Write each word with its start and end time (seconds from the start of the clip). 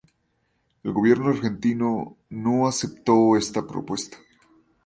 El 0.83 0.93
Gobierno 0.93 1.29
argentino 1.29 2.17
no 2.31 2.67
aceptó 2.67 3.37
esta 3.37 3.67
propuesta. 3.67 4.17